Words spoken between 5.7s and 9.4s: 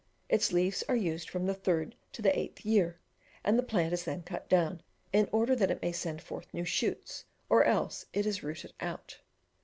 may send forth new shoots, or else it is rooted out.